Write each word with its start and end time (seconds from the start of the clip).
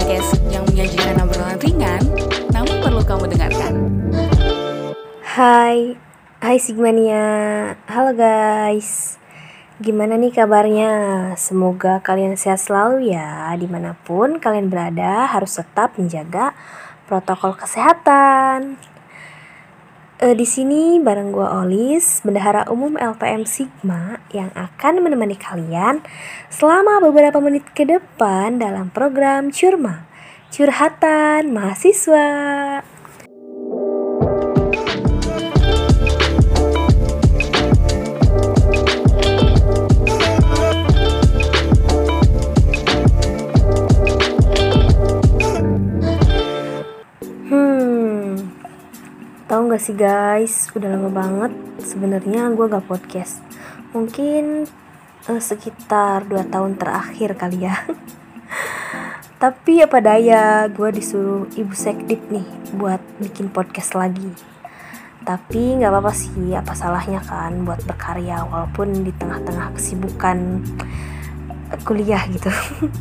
podcast 0.00 0.40
yang 0.48 0.64
menyajikan 0.64 1.12
obrolan 1.20 1.60
ringan, 1.60 2.00
namun 2.56 2.80
perlu 2.80 3.04
kamu 3.04 3.36
dengarkan. 3.36 3.72
Hai, 5.20 5.92
hai 6.40 6.56
Sigmania, 6.56 7.28
halo 7.84 8.16
guys 8.16 9.20
Gimana 9.76 10.16
nih 10.16 10.32
kabarnya? 10.32 10.92
Semoga 11.36 12.00
kalian 12.00 12.40
sehat 12.40 12.64
selalu 12.64 13.12
ya 13.12 13.52
Di 13.60 13.68
mana 13.68 13.92
pun 13.92 14.40
kalian 14.40 14.72
berada 14.72 15.28
harus 15.28 15.60
tetap 15.60 16.00
menjaga 16.00 16.56
protokol 17.04 17.60
kesehatan 17.60 18.80
e, 20.20 20.36
Di 20.36 20.44
sini 20.44 21.00
bareng 21.00 21.32
gue 21.32 21.48
Olis, 21.48 22.20
Bendahara 22.20 22.68
Umum 22.68 23.00
LPM 23.00 23.48
Sigma 23.48 24.20
Yang 24.30 24.52
akan 24.52 25.00
menemani 25.00 25.34
kalian 25.40 26.04
selama 26.52 27.00
beberapa 27.00 27.40
menit 27.40 27.64
ke 27.72 27.88
depan 27.88 28.60
dalam 28.60 28.92
program 28.92 29.48
Curma. 29.48 30.04
Curhatan 30.52 31.56
Mahasiswa 31.56 32.28
Sih 49.80 49.96
guys, 49.96 50.68
udah 50.76 50.92
lama 50.92 51.08
banget 51.08 51.56
sebenarnya 51.80 52.52
gue 52.52 52.68
gak 52.68 52.84
podcast. 52.84 53.40
Mungkin 53.96 54.68
uh, 55.24 55.40
sekitar 55.40 56.28
2 56.28 56.52
tahun 56.52 56.76
terakhir 56.76 57.32
kali 57.32 57.64
ya. 57.64 57.88
Tapi 59.42 59.80
apa 59.80 60.04
daya, 60.04 60.68
gue 60.68 60.84
disuruh 60.92 61.48
ibu 61.56 61.72
sekdip 61.72 62.20
nih 62.28 62.44
buat 62.76 63.00
bikin 63.24 63.48
podcast 63.48 63.96
lagi. 63.96 64.28
Tapi 65.24 65.80
nggak 65.80 65.88
apa-apa 65.88 66.12
sih, 66.12 66.52
apa 66.52 66.76
salahnya 66.76 67.24
kan 67.24 67.64
buat 67.64 67.80
berkarya 67.88 68.44
walaupun 68.52 69.00
di 69.00 69.16
tengah-tengah 69.16 69.80
kesibukan 69.80 70.60
kuliah 71.88 72.20
gitu. 72.28 72.52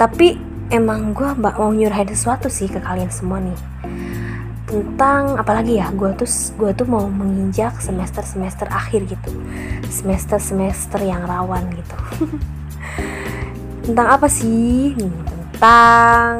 Tapi 0.00 0.40
emang 0.72 1.12
gue 1.12 1.36
mau 1.36 1.68
nyurahin 1.68 2.16
sesuatu 2.16 2.48
sih 2.48 2.72
ke 2.72 2.80
kalian 2.80 3.12
semua 3.12 3.44
nih 3.44 3.77
tentang 4.68 5.40
apalagi 5.40 5.80
ya 5.80 5.88
gue 5.96 6.12
tuh 6.12 6.28
gue 6.60 6.70
tuh 6.76 6.84
mau 6.84 7.08
menginjak 7.08 7.80
semester 7.80 8.20
semester 8.20 8.68
akhir 8.68 9.08
gitu. 9.08 9.32
Semester 9.88 10.36
semester 10.36 11.00
yang 11.00 11.24
rawan 11.24 11.72
gitu. 11.72 11.96
Tentang 13.88 14.08
apa 14.12 14.28
sih? 14.28 14.92
Nih 14.92 15.12
tentang 15.58 16.38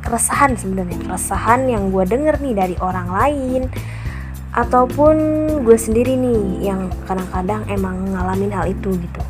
keresahan 0.00 0.56
sebenarnya. 0.56 0.96
Keresahan 1.04 1.68
yang 1.68 1.92
gue 1.92 2.08
denger 2.08 2.40
nih 2.40 2.54
dari 2.56 2.76
orang 2.80 3.12
lain. 3.12 3.62
Ataupun 4.54 5.16
gue 5.66 5.76
sendiri 5.76 6.16
nih 6.16 6.72
yang 6.72 6.88
kadang-kadang 7.04 7.68
emang 7.68 8.14
ngalamin 8.16 8.54
hal 8.54 8.64
itu 8.70 8.96
gitu. 8.96 9.20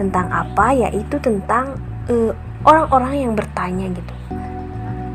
Tentang 0.00 0.32
apa? 0.32 0.72
Yaitu 0.72 1.20
tentang 1.20 1.76
orang 2.08 2.30
eh, 2.30 2.32
orang-orang 2.64 3.14
yang 3.28 3.32
bertanya 3.36 3.86
gitu 3.92 4.15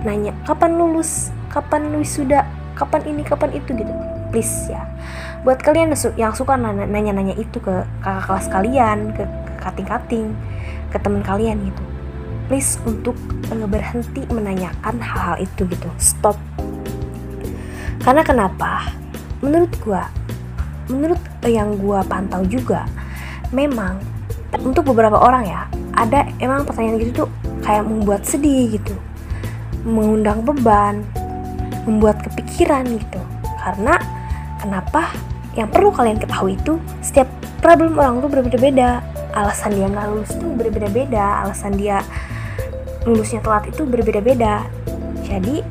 nanya 0.03 0.33
kapan 0.47 0.77
lulus? 0.77 1.29
Kapan 1.51 1.91
wisuda? 1.95 2.47
Kapan 2.77 3.01
ini? 3.11 3.21
Kapan 3.25 3.55
itu? 3.55 3.75
Gitu. 3.75 3.93
Please 4.31 4.71
ya. 4.71 4.87
Buat 5.43 5.59
kalian 5.65 5.91
yang 6.15 6.33
suka 6.37 6.55
nanya-nanya 6.55 7.35
itu 7.35 7.57
ke 7.57 7.83
kakak 8.05 8.23
kelas 8.29 8.47
kalian 8.47 8.97
ke 9.17 9.23
kating-kating 9.61 10.33
ke 10.89 10.97
teman 11.01 11.21
kalian 11.25 11.57
gitu 11.65 11.83
please 12.51 12.75
untuk 12.83 13.15
uh, 13.47 13.63
berhenti 13.63 14.27
menanyakan 14.27 14.99
hal-hal 14.99 15.39
itu 15.39 15.63
gitu. 15.71 15.87
Stop. 15.95 16.35
Karena 18.03 18.27
kenapa? 18.27 18.91
Menurut 19.39 19.71
gua 19.79 20.11
menurut 20.91 21.21
yang 21.47 21.79
gua 21.79 22.03
pantau 22.03 22.43
juga 22.43 22.83
memang 23.55 23.95
untuk 24.59 24.91
beberapa 24.91 25.15
orang 25.15 25.47
ya 25.47 25.61
ada 25.95 26.27
emang 26.43 26.67
pertanyaan 26.67 26.99
gitu 26.99 27.25
tuh 27.25 27.29
kayak 27.63 27.87
membuat 27.87 28.27
sedih 28.27 28.75
gitu 28.75 28.91
mengundang 29.85 30.45
beban 30.45 31.05
membuat 31.85 32.21
kepikiran 32.21 32.85
gitu. 32.85 33.21
Karena 33.61 33.97
kenapa? 34.61 35.13
Yang 35.57 35.69
perlu 35.75 35.89
kalian 35.91 36.19
ketahui 36.21 36.55
itu 36.55 36.79
setiap 37.03 37.27
problem 37.59 37.99
orang 37.99 38.23
tuh 38.23 38.29
berbeda-beda. 38.31 39.03
Alasan 39.31 39.75
dia 39.75 39.87
nggak 39.87 40.07
lulus 40.11 40.31
tuh 40.35 40.51
berbeda-beda. 40.55 41.25
Alasan 41.45 41.75
dia 41.75 41.99
lulusnya 43.03 43.41
telat 43.41 43.67
itu 43.67 43.83
berbeda-beda. 43.83 44.63
Jadi 45.25 45.63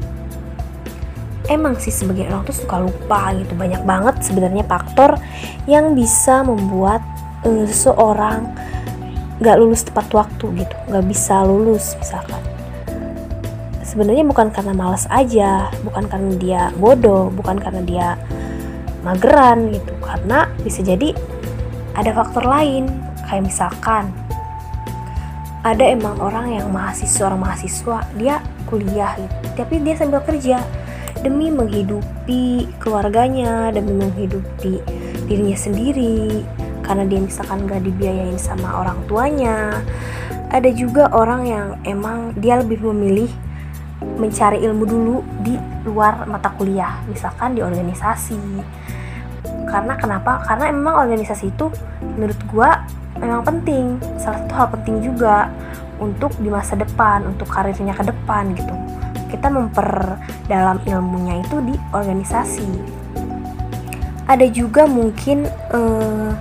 emang 1.51 1.77
sih 1.79 1.93
sebagian 1.93 2.31
orang 2.35 2.45
tuh 2.47 2.57
suka 2.57 2.77
lupa 2.83 3.33
gitu. 3.39 3.57
Banyak 3.57 3.83
banget 3.87 4.23
sebenarnya 4.27 4.65
faktor 4.67 5.17
yang 5.65 5.95
bisa 5.95 6.43
membuat 6.45 7.01
uh, 7.47 7.65
seseorang 7.67 8.51
nggak 9.41 9.57
lulus 9.57 9.87
tepat 9.87 10.13
waktu 10.13 10.67
gitu. 10.67 10.75
Nggak 10.93 11.05
bisa 11.09 11.41
lulus 11.47 11.97
misalkan 11.97 12.50
sebenarnya 13.91 14.23
bukan 14.23 14.55
karena 14.55 14.71
malas 14.71 15.11
aja 15.11 15.67
bukan 15.83 16.07
karena 16.07 16.31
dia 16.39 16.63
bodoh 16.79 17.35
bukan 17.35 17.59
karena 17.59 17.83
dia 17.83 18.09
mageran 19.03 19.75
gitu. 19.75 19.91
Karena 19.99 20.47
bisa 20.63 20.87
jadi 20.87 21.11
ada 21.99 22.15
faktor 22.15 22.47
lain 22.47 22.87
kayak 23.27 23.51
misalkan 23.51 24.15
ada 25.67 25.83
emang 25.83 26.17
orang 26.23 26.55
yang 26.55 26.71
mahasiswa 26.71 27.29
orang 27.29 27.43
mahasiswa 27.43 28.07
dia 28.17 28.41
kuliah 28.65 29.13
gitu 29.19 29.37
tapi 29.61 29.77
dia 29.83 29.93
sambil 29.93 30.25
kerja 30.25 30.63
demi 31.21 31.53
menghidupi 31.53 32.71
keluarganya 32.81 33.75
demi 33.75 33.99
menghidupi 33.99 34.79
dirinya 35.27 35.59
sendiri. 35.59 36.47
Karena 36.81 37.07
dia 37.07 37.23
misalkan 37.23 37.71
gak 37.71 37.87
dibiayain 37.87 38.35
sama 38.35 38.83
orang 38.83 38.99
tuanya 39.07 39.79
ada 40.51 40.67
juga 40.75 41.07
orang 41.15 41.43
yang 41.47 41.67
emang 41.87 42.35
dia 42.35 42.59
lebih 42.59 42.83
memilih 42.83 43.31
mencari 44.01 44.65
ilmu 44.65 44.85
dulu 44.89 45.17
di 45.45 45.57
luar 45.85 46.25
mata 46.25 46.53
kuliah 46.57 47.01
misalkan 47.09 47.57
di 47.57 47.61
organisasi. 47.61 48.41
Karena 49.69 49.95
kenapa? 49.95 50.43
Karena 50.45 50.73
memang 50.73 51.05
organisasi 51.07 51.53
itu 51.53 51.71
menurut 52.17 52.41
gua 52.51 52.85
memang 53.21 53.45
penting. 53.45 54.01
Salah 54.17 54.45
satu 54.45 54.53
hal 54.57 54.69
penting 54.81 55.05
juga 55.05 55.53
untuk 56.01 56.33
di 56.41 56.49
masa 56.49 56.75
depan 56.75 57.29
untuk 57.29 57.47
karirnya 57.47 57.93
ke 57.93 58.09
depan 58.09 58.57
gitu. 58.57 58.75
Kita 59.31 59.47
memperdalam 59.53 60.81
ilmunya 60.89 61.45
itu 61.45 61.61
di 61.63 61.77
organisasi. 61.93 62.67
Ada 64.27 64.47
juga 64.51 64.89
mungkin 64.89 65.47
uh, 65.71 66.33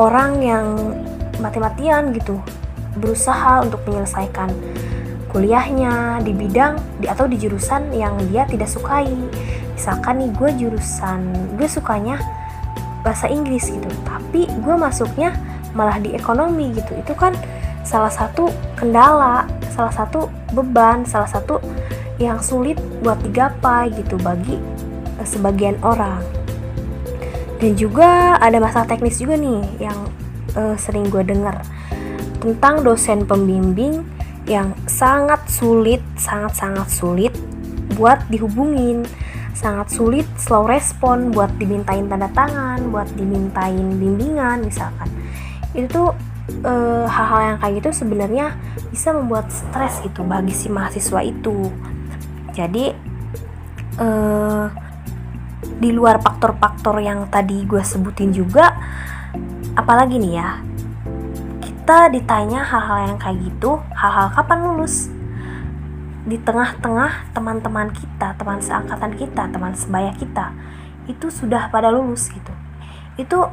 orang 0.00 0.42
yang 0.42 0.66
mati-matian 1.38 2.14
gitu 2.14 2.38
berusaha 2.98 3.62
untuk 3.66 3.82
menyelesaikan 3.90 4.50
kuliahnya 5.34 6.22
di 6.22 6.30
bidang 6.30 6.78
di, 7.02 7.10
atau 7.10 7.26
di 7.26 7.34
jurusan 7.34 7.90
yang 7.90 8.14
dia 8.30 8.46
tidak 8.46 8.70
sukai. 8.70 9.10
Misalkan 9.74 10.22
nih 10.22 10.30
gue 10.30 10.50
jurusan 10.62 11.20
gue 11.58 11.66
sukanya 11.66 12.22
bahasa 13.02 13.26
Inggris 13.26 13.66
gitu. 13.66 13.90
Tapi 14.06 14.46
gue 14.46 14.74
masuknya 14.78 15.34
malah 15.74 15.98
di 15.98 16.14
ekonomi 16.14 16.70
gitu. 16.70 16.94
Itu 16.94 17.18
kan 17.18 17.34
salah 17.82 18.14
satu 18.14 18.46
kendala 18.78 19.50
salah 19.74 19.90
satu 19.90 20.30
beban 20.54 21.02
salah 21.02 21.26
satu 21.26 21.58
yang 22.22 22.38
sulit 22.38 22.78
buat 23.02 23.18
digapai 23.26 23.90
gitu 23.90 24.14
bagi 24.22 24.62
eh, 25.18 25.26
sebagian 25.26 25.74
orang. 25.82 26.22
Dan 27.58 27.74
juga 27.74 28.38
ada 28.38 28.62
masalah 28.62 28.86
teknis 28.86 29.18
juga 29.18 29.34
nih 29.34 29.88
yang 29.90 29.98
uh, 30.52 30.76
sering 30.76 31.08
gue 31.08 31.22
dengar 31.24 31.64
tentang 32.42 32.84
dosen 32.84 33.24
pembimbing 33.24 34.04
yang 34.44 34.76
sangat 34.84 35.40
sulit, 35.48 36.04
sangat-sangat 36.20 36.88
sulit 36.92 37.32
buat 37.96 38.20
dihubungin, 38.28 39.04
sangat 39.56 39.88
sulit 39.94 40.26
slow 40.36 40.68
respon 40.68 41.32
buat 41.32 41.48
dimintain 41.56 42.04
tanda 42.10 42.28
tangan, 42.32 42.92
buat 42.92 43.08
dimintain 43.16 43.96
bimbingan 43.96 44.66
misalkan. 44.66 45.08
Itu 45.72 45.88
tuh 45.88 46.10
e, 46.60 46.74
hal-hal 47.08 47.40
yang 47.54 47.58
kayak 47.62 47.74
gitu 47.80 47.90
sebenarnya 48.04 48.46
bisa 48.92 49.16
membuat 49.16 49.48
stres 49.48 50.04
itu 50.04 50.20
bagi 50.26 50.52
si 50.52 50.68
mahasiswa 50.68 51.20
itu. 51.24 51.72
Jadi 52.52 52.92
e, 53.96 54.08
di 55.64 55.90
luar 55.90 56.20
faktor-faktor 56.20 57.00
yang 57.00 57.26
tadi 57.32 57.64
gue 57.64 57.80
sebutin 57.80 58.30
juga, 58.30 58.76
apalagi 59.74 60.20
nih 60.20 60.32
ya, 60.36 60.48
kita 61.84 62.08
ditanya 62.08 62.64
hal-hal 62.64 63.12
yang 63.12 63.20
kayak 63.20 63.44
gitu, 63.44 63.76
hal-hal 63.92 64.32
kapan 64.32 64.64
lulus? 64.64 65.12
Di 66.24 66.40
tengah-tengah 66.40 67.28
teman-teman 67.36 67.92
kita, 67.92 68.32
teman 68.40 68.56
seangkatan 68.56 69.12
kita, 69.20 69.52
teman 69.52 69.76
sebaya 69.76 70.08
kita, 70.16 70.56
itu 71.12 71.28
sudah 71.28 71.68
pada 71.68 71.92
lulus 71.92 72.32
gitu. 72.32 72.48
Itu 73.20 73.52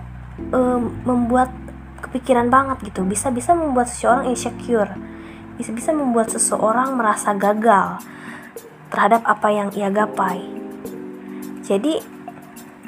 um, 0.55 0.95
membuat 1.03 1.51
kepikiran 2.07 2.47
banget 2.47 2.79
gitu, 2.87 3.03
bisa-bisa 3.03 3.51
membuat 3.51 3.91
seseorang 3.91 4.31
insecure. 4.31 4.95
bisa-bisa 5.59 5.91
membuat 5.91 6.31
seseorang 6.31 6.95
merasa 6.95 7.35
gagal 7.35 7.99
terhadap 8.95 9.27
apa 9.27 9.51
yang 9.51 9.75
ia 9.75 9.91
gapai. 9.91 10.39
Jadi 11.67 11.99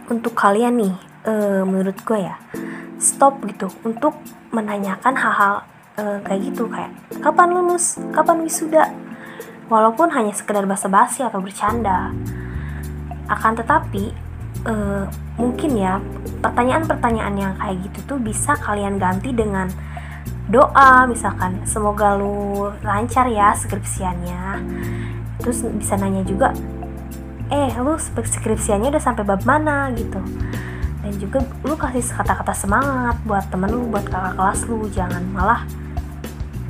untuk 0.07 0.39
kalian 0.39 0.79
nih, 0.79 0.95
uh, 1.27 1.67
menurut 1.67 1.99
gue 1.99 2.31
ya, 2.31 2.39
stop 2.95 3.43
gitu 3.43 3.67
untuk 3.83 4.15
menanyakan 4.53 5.17
hal-hal 5.17 5.65
uh, 5.97 6.17
kayak 6.21 6.53
gitu 6.53 6.69
kayak 6.69 6.93
kapan 7.19 7.49
lulus, 7.51 7.97
kapan 8.13 8.45
wisuda, 8.45 8.93
walaupun 9.67 10.13
hanya 10.13 10.31
sekedar 10.31 10.63
basa-basi 10.69 11.25
atau 11.25 11.41
bercanda. 11.41 12.13
Akan 13.25 13.57
tetapi 13.57 14.13
uh, 14.69 15.09
mungkin 15.41 15.73
ya 15.73 15.97
pertanyaan-pertanyaan 16.45 17.35
yang 17.35 17.53
kayak 17.57 17.81
gitu 17.89 17.99
tuh 18.15 18.19
bisa 18.21 18.53
kalian 18.61 19.01
ganti 19.01 19.33
dengan 19.33 19.67
doa 20.47 21.07
misalkan 21.09 21.65
semoga 21.65 22.13
lu 22.13 22.69
lancar 22.85 23.25
ya 23.25 23.57
skripsiannya. 23.57 24.61
Terus 25.41 25.65
bisa 25.75 25.97
nanya 25.97 26.21
juga 26.23 26.53
eh 27.49 27.73
lu 27.81 27.97
skripsiannya 27.97 28.93
udah 28.93 29.03
sampai 29.03 29.25
bab 29.25 29.41
mana? 29.43 29.89
Gitu 29.97 30.21
dan 31.03 31.13
juga 31.19 31.43
lu 31.67 31.75
kasih 31.75 32.15
kata-kata 32.15 32.55
semangat 32.55 33.19
buat 33.27 33.43
temen 33.51 33.67
lu 33.67 33.91
buat 33.91 34.07
kakak 34.07 34.39
kelas 34.39 34.59
lu. 34.71 34.87
Jangan 34.87 35.19
malah 35.35 35.67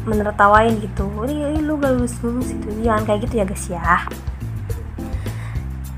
menertawain 0.09 0.81
gitu. 0.81 1.05
Ini 1.29 1.61
lu 1.61 1.77
gak 1.77 1.93
lulus 1.93 2.17
lulus 2.25 2.49
itu 2.49 2.67
jangan 2.81 3.05
kayak 3.05 3.29
gitu 3.29 3.33
ya 3.37 3.45
guys 3.45 3.65
ya. 3.69 4.01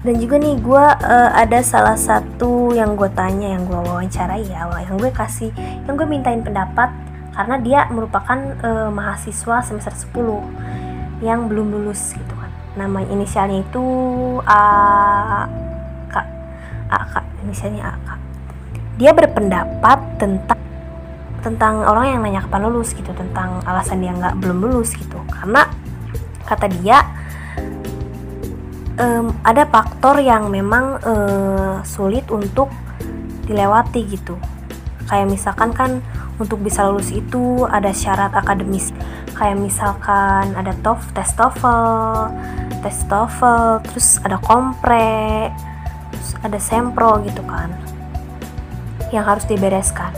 Dan 0.05 0.21
juga 0.21 0.35
nih 0.37 0.61
gue 0.61 0.85
uh, 1.01 1.31
ada 1.33 1.65
salah 1.65 1.97
satu 1.97 2.75
yang 2.75 2.93
gue 2.93 3.09
tanya 3.15 3.55
yang 3.55 3.63
gue 3.65 3.79
wawancarai 3.79 4.43
ya. 4.43 4.67
Yang 4.83 4.95
gue 4.99 5.11
kasih 5.15 5.51
yang 5.87 5.95
gue 5.95 6.05
mintain 6.05 6.43
pendapat 6.43 6.91
karena 7.31 7.55
dia 7.63 7.79
merupakan 7.87 8.37
uh, 8.61 8.91
mahasiswa 8.91 9.63
semester 9.63 9.95
10 10.11 11.23
yang 11.23 11.47
belum 11.47 11.71
lulus 11.71 12.11
gitu 12.11 12.35
kan. 12.35 12.51
Nama 12.75 12.99
inisialnya 13.07 13.63
itu 13.63 13.85
A 14.43 14.61
K. 16.11 16.15
A 16.91 16.99
K 17.09 17.15
inisialnya 17.47 17.95
A 17.95 17.95
K 18.03 18.24
dia 18.95 19.11
berpendapat 19.11 19.99
tentang 20.19 20.59
tentang 21.43 21.85
orang 21.85 22.17
yang 22.17 22.19
nanya 22.25 22.41
kapan 22.49 22.73
lulus 22.73 22.97
gitu 22.97 23.13
tentang 23.13 23.61
alasan 23.69 24.01
dia 24.01 24.15
nggak 24.15 24.41
belum 24.41 24.65
lulus 24.65 24.97
gitu. 24.97 25.21
Karena 25.29 25.69
kata 26.47 26.65
dia 26.73 27.05
um, 28.97 29.29
ada 29.45 29.69
faktor 29.69 30.25
yang 30.25 30.49
memang 30.49 30.97
uh, 31.05 31.85
sulit 31.85 32.25
untuk 32.33 32.73
dilewati 33.45 34.01
gitu. 34.09 34.41
Kayak 35.05 35.37
misalkan 35.37 35.69
kan 35.69 35.91
untuk 36.41 36.65
bisa 36.65 36.89
lulus 36.89 37.13
itu 37.13 37.61
ada 37.69 37.93
syarat 37.93 38.33
akademis. 38.33 38.89
Kayak 39.37 39.61
misalkan 39.61 40.55
ada 40.57 40.73
TOF, 40.81 41.13
tes 41.13 41.29
TOEFL, 41.37 42.31
tes 42.81 42.97
TOEFL, 43.05 43.85
terus 43.85 44.17
ada 44.25 44.41
kompre, 44.41 45.53
terus 46.09 46.31
ada 46.41 46.57
sempro 46.57 47.21
gitu 47.21 47.45
kan 47.45 47.94
yang 49.15 49.25
harus 49.25 49.47
dibereskan. 49.47 50.11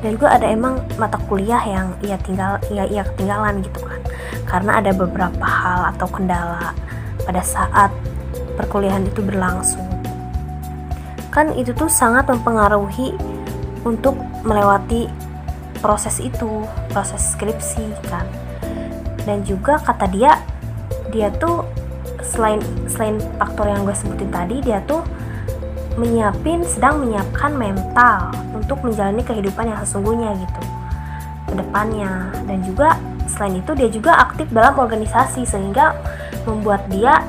Dan 0.00 0.16
juga 0.16 0.32
ada 0.32 0.48
emang 0.48 0.80
mata 0.96 1.20
kuliah 1.28 1.60
yang 1.64 1.92
ia 2.00 2.16
tinggal 2.20 2.56
ia, 2.72 2.88
ia 2.88 3.04
ketinggalan 3.04 3.60
gitu 3.60 3.84
kan. 3.84 4.00
Karena 4.48 4.80
ada 4.80 4.92
beberapa 4.96 5.44
hal 5.44 5.96
atau 5.96 6.08
kendala 6.08 6.72
pada 7.24 7.40
saat 7.44 7.92
perkuliahan 8.56 9.04
itu 9.04 9.20
berlangsung. 9.20 9.84
Kan 11.32 11.52
itu 11.56 11.76
tuh 11.76 11.88
sangat 11.88 12.26
mempengaruhi 12.28 13.12
untuk 13.84 14.16
melewati 14.44 15.08
proses 15.80 16.20
itu 16.20 16.64
proses 16.92 17.36
skripsi 17.36 17.84
kan. 18.08 18.24
Dan 19.24 19.44
juga 19.44 19.76
kata 19.80 20.08
dia 20.08 20.40
dia 21.12 21.28
tuh 21.28 21.64
selain 22.24 22.60
selain 22.86 23.18
faktor 23.36 23.68
yang 23.68 23.82
gue 23.84 23.96
sebutin 23.96 24.30
tadi 24.30 24.56
dia 24.62 24.80
tuh 24.86 25.02
menyiapin 26.00 26.64
sedang 26.64 27.04
menyiapkan 27.04 27.52
mental 27.52 28.32
untuk 28.56 28.80
menjalani 28.80 29.20
kehidupan 29.20 29.68
yang 29.68 29.78
sesungguhnya 29.84 30.32
gitu 30.40 30.62
ke 31.50 31.54
depannya 31.60 32.32
dan 32.48 32.58
juga 32.64 32.96
selain 33.28 33.60
itu 33.60 33.72
dia 33.76 33.88
juga 33.92 34.12
aktif 34.24 34.48
dalam 34.50 34.80
organisasi 34.80 35.44
sehingga 35.44 35.92
membuat 36.48 36.88
dia 36.88 37.20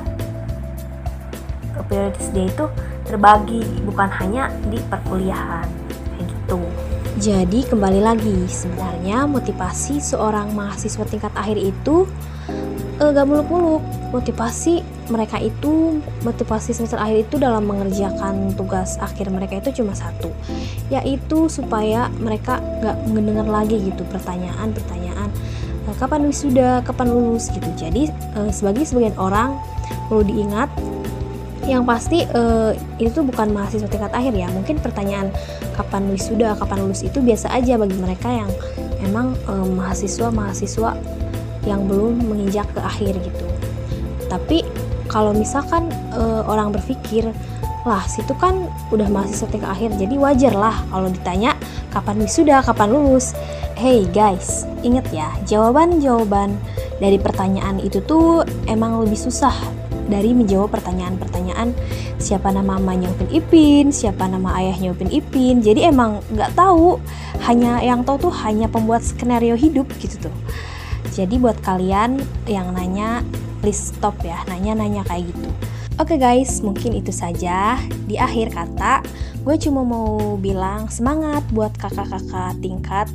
prioritas 1.92 2.32
dia 2.32 2.48
itu 2.48 2.64
terbagi 3.04 3.60
bukan 3.84 4.08
hanya 4.16 4.48
di 4.72 4.80
perkuliahan 4.88 5.68
kayak 6.16 6.24
gitu. 6.24 6.60
Jadi 7.20 7.68
kembali 7.68 8.00
lagi, 8.00 8.48
sebenarnya 8.48 9.28
motivasi 9.28 10.00
seorang 10.00 10.56
mahasiswa 10.56 11.04
tingkat 11.04 11.28
akhir 11.36 11.60
itu 11.60 12.08
e, 12.96 13.04
gak 13.04 13.28
muluk-muluk. 13.28 13.84
Motivasi 14.16 14.80
mereka 15.12 15.36
itu, 15.36 16.00
motivasi 16.24 16.72
semester 16.72 16.96
akhir 16.96 17.28
itu 17.28 17.36
dalam 17.36 17.68
mengerjakan 17.68 18.56
tugas 18.56 18.96
akhir 18.96 19.28
mereka 19.28 19.60
itu 19.60 19.84
cuma 19.84 19.92
satu, 19.92 20.32
yaitu 20.88 21.52
supaya 21.52 22.08
mereka 22.16 22.64
gak 22.80 22.96
mendengar 23.12 23.44
lagi 23.44 23.76
gitu 23.76 24.08
pertanyaan-pertanyaan 24.08 25.28
e, 25.84 25.88
kapan 26.00 26.24
wisuda, 26.24 26.80
kapan 26.88 27.12
lulus 27.12 27.52
gitu. 27.52 27.68
Jadi 27.76 28.08
e, 28.08 28.40
sebagai 28.48 28.88
sebagian 28.88 29.12
orang 29.20 29.60
perlu 30.08 30.24
diingat 30.24 30.72
yang 31.66 31.86
pasti 31.86 32.26
uh, 32.34 32.74
itu 32.98 33.22
bukan 33.22 33.54
mahasiswa 33.54 33.86
tingkat 33.86 34.10
akhir 34.10 34.34
ya 34.34 34.50
mungkin 34.50 34.82
pertanyaan 34.82 35.30
kapan 35.78 36.10
wisuda 36.10 36.58
kapan 36.58 36.82
lulus 36.82 37.06
itu 37.06 37.22
biasa 37.22 37.54
aja 37.54 37.78
bagi 37.78 37.94
mereka 38.02 38.26
yang 38.26 38.50
emang 39.06 39.38
uh, 39.46 39.66
mahasiswa 39.66 40.34
mahasiswa 40.34 40.98
yang 41.62 41.86
belum 41.86 42.18
menginjak 42.26 42.66
ke 42.74 42.80
akhir 42.82 43.14
gitu 43.22 43.46
tapi 44.26 44.66
kalau 45.12 45.36
misalkan 45.36 45.92
uh, 46.16 46.42
orang 46.48 46.72
berpikir 46.72 47.28
lah 47.84 48.02
situ 48.08 48.32
kan 48.38 48.70
udah 48.94 49.10
mahasiswa 49.10 49.50
tingkat 49.50 49.70
akhir 49.70 49.90
jadi 49.98 50.14
wajar 50.16 50.54
lah 50.54 50.74
kalau 50.88 51.10
ditanya 51.10 51.52
kapan 51.92 52.24
wisuda 52.24 52.62
kapan 52.64 52.88
lulus 52.94 53.36
hey 53.76 54.06
guys 54.10 54.64
inget 54.80 55.04
ya 55.12 55.28
jawaban 55.44 55.98
jawaban 56.00 56.56
dari 57.02 57.18
pertanyaan 57.18 57.82
itu 57.82 57.98
tuh 58.06 58.46
emang 58.70 59.02
lebih 59.02 59.18
susah 59.18 59.52
dari 60.06 60.34
menjawab 60.34 60.70
pertanyaan-pertanyaan 60.70 61.74
siapa 62.22 62.54
nama 62.54 62.78
mama 62.78 62.94
nyopin 62.94 63.26
Ipin, 63.34 63.90
siapa 63.90 64.30
nama 64.30 64.54
ayah 64.62 64.78
nyopin 64.78 65.10
Ipin. 65.10 65.58
Jadi 65.58 65.90
emang 65.90 66.22
nggak 66.30 66.54
tahu, 66.54 67.02
hanya 67.42 67.82
yang 67.82 68.06
tahu 68.06 68.30
tuh 68.30 68.34
hanya 68.46 68.70
pembuat 68.70 69.02
skenario 69.02 69.58
hidup 69.58 69.90
gitu 69.98 70.30
tuh. 70.30 70.34
Jadi 71.12 71.36
buat 71.42 71.58
kalian 71.60 72.22
yang 72.46 72.70
nanya, 72.72 73.26
please 73.62 73.94
stop 73.94 74.18
ya, 74.26 74.42
nanya-nanya 74.50 75.06
kayak 75.06 75.30
gitu. 75.30 75.48
Oke 76.00 76.16
okay 76.16 76.18
guys, 76.18 76.58
mungkin 76.64 76.98
itu 76.98 77.14
saja. 77.14 77.78
Di 78.10 78.18
akhir 78.18 78.56
kata, 78.58 79.06
gue 79.44 79.56
cuma 79.60 79.86
mau 79.86 80.34
bilang 80.34 80.90
semangat 80.90 81.46
buat 81.54 81.70
kakak-kakak 81.78 82.58
tingkat 82.58 83.06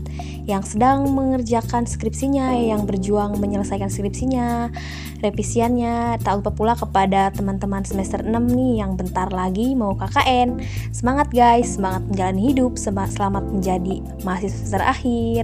yang 0.47 0.63
sedang 0.63 1.09
mengerjakan 1.11 1.83
skripsinya, 1.83 2.55
yang 2.55 2.87
berjuang 2.87 3.35
menyelesaikan 3.43 3.91
skripsinya, 3.91 4.71
revisiannya. 5.19 6.23
Tak 6.23 6.39
lupa 6.39 6.55
pula 6.55 6.73
kepada 6.79 7.33
teman-teman 7.35 7.83
semester 7.83 8.23
6 8.23 8.31
nih 8.31 8.79
yang 8.79 8.95
bentar 8.95 9.27
lagi 9.33 9.75
mau 9.75 9.97
KKN. 9.97 10.63
Semangat 10.95 11.27
guys, 11.33 11.75
semangat 11.75 12.07
menjalani 12.07 12.55
hidup, 12.55 12.79
selamat 12.79 13.43
menjadi 13.51 13.99
mahasiswa 14.23 14.55
semester 14.55 14.81
akhir. 14.85 15.43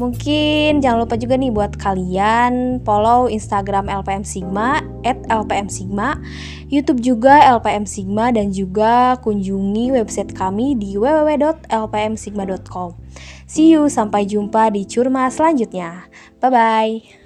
Mungkin 0.00 0.80
jangan 0.80 1.04
lupa 1.04 1.20
juga 1.20 1.36
nih 1.36 1.52
buat 1.52 1.76
kalian 1.76 2.80
follow 2.80 3.28
Instagram 3.28 3.92
LPM 3.92 4.24
Sigma 4.24 4.80
at 5.04 5.20
LPM 5.28 5.68
Sigma, 5.68 6.16
YouTube 6.72 7.04
juga 7.04 7.44
LPM 7.60 7.84
Sigma 7.84 8.32
dan 8.32 8.56
juga 8.56 9.20
kunjungi 9.20 9.92
website 9.92 10.32
kami 10.32 10.80
di 10.80 10.96
www.lpmsigma.com. 10.96 12.96
See 13.44 13.76
you, 13.76 13.92
sampai 13.92 14.24
jumpa 14.24 14.72
di 14.72 14.88
curma 14.88 15.28
selanjutnya. 15.28 16.08
Bye 16.40 16.48
bye. 16.48 17.20